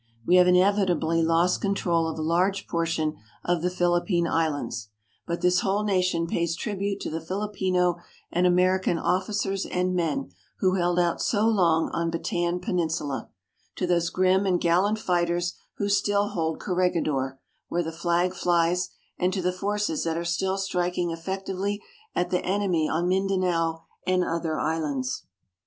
[0.25, 4.89] We have inevitably lost control of a large portion of the Philippine Islands.
[5.27, 7.97] But this whole nation pays tribute to the Filipino
[8.31, 13.29] and American officers and men who held out so long on Bataan Peninsula,
[13.75, 18.89] to those grim and gallant fighters who still hold Corregidor, where the flag flies,
[19.19, 21.79] and to the forces that are still striking effectively
[22.15, 25.27] at the enemy on Mindanao and other islands.